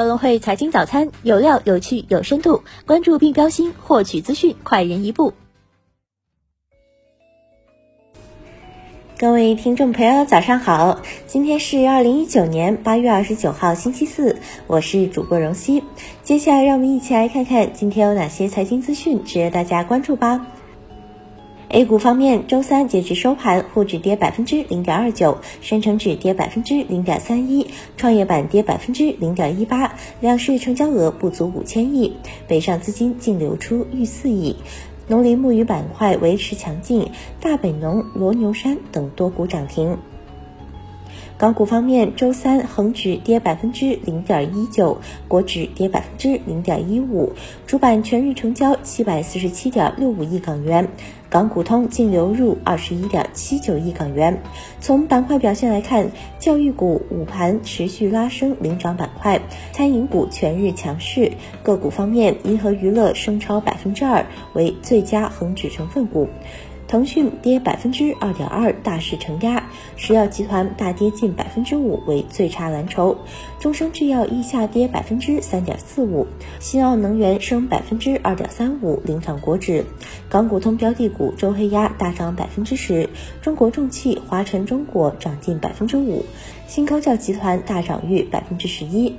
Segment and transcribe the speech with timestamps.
[0.00, 5.34] 高隆汇财经早餐有料、有趣、有深度，关注并标新，获取资讯快人一步。
[9.18, 11.02] 各位听众朋友，早上好！
[11.26, 15.84] 今天是二零一九年八月二十九号，星期四，我是主播荣熙。
[16.22, 20.46] 接下来，让我们一起来看看今天有哪些财经资讯值得大家关注吧。
[21.72, 32.16] A 股方面，周三截至收盘，沪指跌百分之零点二九，深成指跌百分之零点三一，创业板跌百分之零点一八，两市成交额不足五千亿，
[32.48, 34.56] 北上资金净流出逾四亿。
[35.06, 37.08] 农林牧渔板块维持强劲，
[37.40, 39.96] 大本农、罗牛山等多股涨停。
[41.38, 47.32] 港股方面，周三恒指跌百分之零点一九，国指跌百分之零点一五，
[47.66, 50.88] 主板全日成交七百四十七点六五亿港元，
[51.30, 54.42] 港股通净流入二十一点七九亿港元。
[54.80, 61.30] 从板块表现来看，教育股午盘持续拉升领涨板块，餐饮股全日强势。
[61.62, 66.28] 个股方面，银河娱乐升超百分之二，为最佳恒指成分股。
[66.90, 69.62] 腾讯跌百分之二点二，大势承压；
[69.94, 73.14] 石药集团大跌近百分之五，为最差蓝筹；
[73.60, 76.26] 中生制药亦下跌百分之三点四五；
[76.58, 79.86] 新奥能源升百分之二点三五，领涨国指。
[80.28, 83.08] 港股通标的股周黑鸭大涨百分之十，
[83.40, 86.24] 中国重汽、华晨中国涨近百分之五，
[86.66, 89.14] 新高教集团大涨逾百分之十一。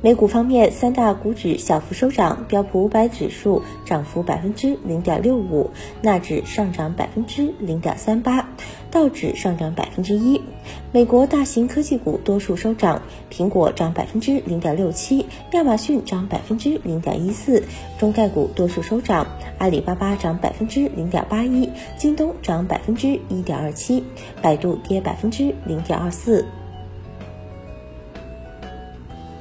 [0.00, 5.70] 美股方面，三大股指小幅收涨，标普五百指数涨幅百分之零点六五，
[6.02, 8.48] 纳指上涨百分之零点三八，
[8.92, 10.40] 道指上涨百分之一。
[10.92, 17.64] 美国大型科技股多数收涨，苹果涨百分之零点六七，亚马逊涨百分之零点一四，
[17.98, 19.26] 中概股多数收涨，
[19.58, 24.04] 阿里巴巴涨百分之零点八一，京东涨百分之一点二七，
[24.40, 26.46] 百度跌百分之零点二四。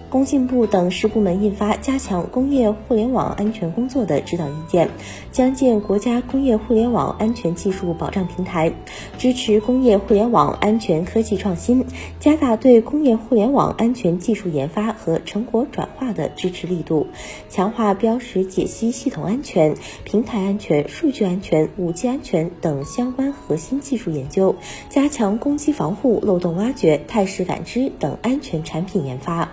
[0.10, 4.90] 工信部等十部门印发加强工业互联网安全工作的指导意见，
[5.34, 8.72] 将建国家工业互联网安全技术保障平台，
[9.18, 11.86] 支持工业互联网安全科技创新，
[12.22, 17.08] 加大对工业互联网安全技术研发和成果转化的支持力度，
[17.50, 24.56] 强化标识解析系统安全、平台安全、数据安全、五 G 安全等相关核心技术研究，
[24.90, 29.50] 加强攻击防护、漏洞挖掘、态势感知等安全产品研发。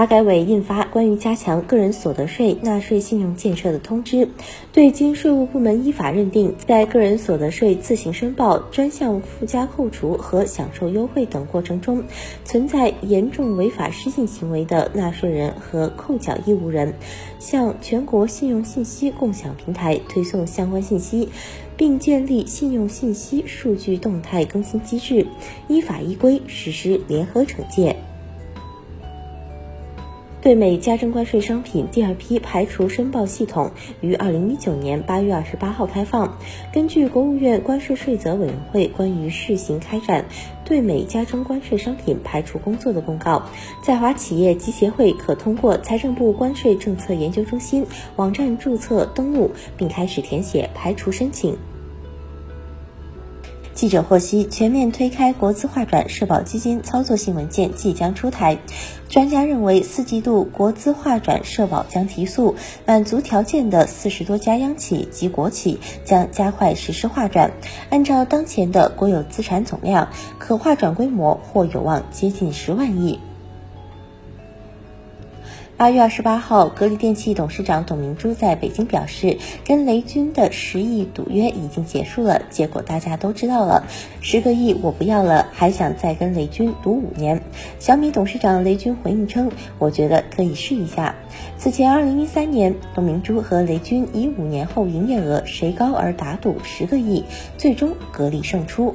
[0.00, 4.26] 发改委印发关于加强个人所得税纳税信用建设的通知，
[4.72, 12.02] 对经税务部门依法认定在个人所得税自行申报、专项附加扣除和享受优惠等过程中
[12.46, 16.94] 存在严重违法失信行为的纳税人和扣缴义务人，
[17.38, 21.28] 向全国信用信息共享平台推送相关信息，
[21.76, 25.26] 并建立信用信息数据动态更新机制，
[25.68, 27.94] 依法依规实施联合惩戒。
[30.42, 36.38] 对美加征关税商品第二批排除申报系统于二零一九年八月二十八号开放。
[36.72, 40.24] 根据国务院关税税则委员会关于试行开展
[40.64, 43.42] 对美加征关税商品排除工作的公告，
[43.82, 47.84] 在华企业及协会可通过财政部关税政策研究中心
[48.16, 51.54] 网站注册登录，并开始填写排除申请。
[53.80, 58.58] 记者获悉，全面推开国资划转社保基金操作性文件即将出台。
[59.08, 67.52] 专家认为，四季度国资划转社保将提速，满足条件的四十多家央企及国企将加快实施划转。
[67.88, 73.18] 按照当前的国有资产总量，可划转规模或有望接近十万亿。
[75.80, 83.84] 八月二十八号，格力电器董事长董明珠在北京表示，跟雷军的十亿赌约已经结束了，结果大家都知道了，
[84.20, 87.40] 十个亿我不要了，还想再跟雷军赌五年。
[87.78, 91.14] 小米董事长雷军回应称，我觉得可以试一下。
[91.56, 97.24] 此前，二零一三年，董明珠和雷军以五年后营业额谁高而打赌十个亿，
[97.56, 98.94] 最终格力胜出。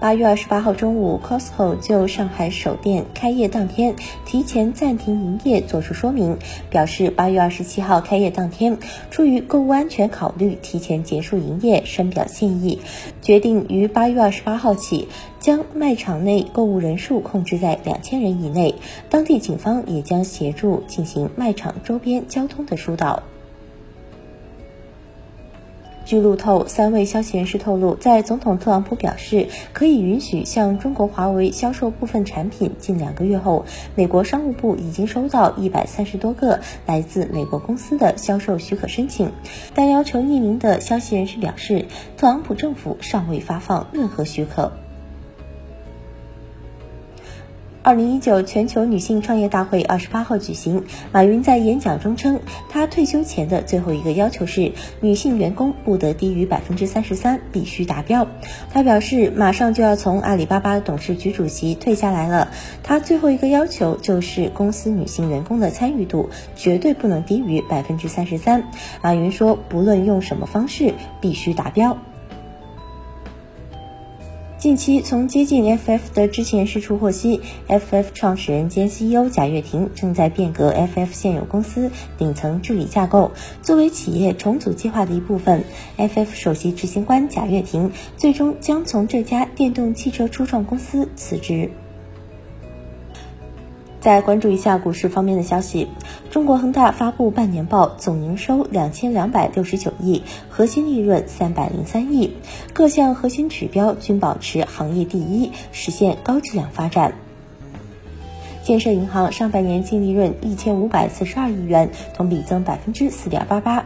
[0.00, 6.38] 八月二十八号中午，Costco 就上海首店开业当天提前暂停营业作出说明，
[6.70, 8.78] 表示八月二十七号开业当天
[9.10, 12.78] 出于购物安全考虑提前结束营业，深表歉意，
[13.22, 15.08] 决定于八月二十八号起
[15.40, 18.76] 将卖场内购物人数控制在两千人以内，
[19.10, 23.24] 当地警方也将协助进行卖场周边交通的疏导。
[26.08, 39.30] 据路透，三位消息人士透露，在总统特朗普表示可以允许向中国华为销售部分产品近两个月后，美国商务部已经收到一百三十多个来自美国公司的销售许可申请，
[39.74, 41.84] 但要求匿名的消息人士表示，
[42.16, 44.72] 特朗普政府尚未发放任何许可。
[47.82, 58.26] 二零一九全球女性创业大会二十八号举行，马云在演讲中称，他退休前的最后一个要求是女性员工不得低于百分之三十三，必须达标。
[58.70, 62.48] 他表示，马上就要从阿里巴巴董事局主席退下来了，
[62.82, 68.64] 他最后一个要求就是公司女性员工的参与度绝对不能低于百分之三十三。
[69.02, 71.96] 马云说，不论用什么方式，必须达标。
[74.58, 83.30] 近期，从接近 FF 的知情人士处获悉，FF 创始人兼 CEO 贾跃亭正在变革 FF 现有公司顶层治理架构。
[83.62, 85.62] 作为企业重组计划的一部分
[85.96, 91.70] ，FF 首席执行官贾跃亭最终将从这家电动汽车初创公司辞职。
[94.00, 95.88] 再关注一下股市方面的消息，
[96.30, 102.32] 中国恒大发布半年报，总营收两千两百六十九亿，核心利润三百零三亿，
[102.72, 107.12] 各项核心指标均保持行业第一，实现高质量发展。
[108.62, 113.84] 建设银行上半年净利润一千五百四十二亿元，同比增百分之四点八八。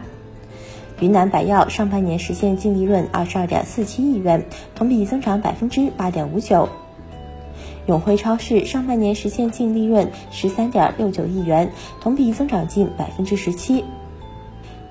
[0.99, 4.45] 云南白药上半年实现净利润二十二点四七亿元，
[4.75, 6.69] 同比增长百分之八点五九。
[7.87, 11.69] 永辉超市上半年实现净利润十三点六九亿元，
[11.99, 13.83] 同比增长近百分之十七。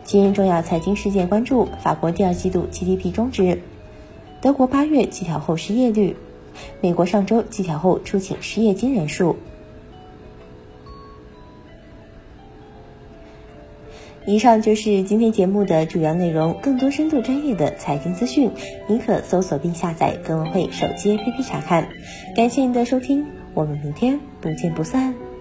[0.05, 3.63] 今日重要财经事件关注：法国第二季度 GDP 中值，
[4.43, 6.15] 德国八月季调后失业率，
[6.83, 9.37] 美国上周季调后出请失业金人数。
[14.27, 16.57] 以上就是今天节目的主要内容。
[16.63, 18.51] 更多深度专业的财经资讯，
[18.89, 21.89] 您可搜索并下载格文汇手机 APP 查看。
[22.37, 25.32] 感谢您的收听，我们明天不见不散。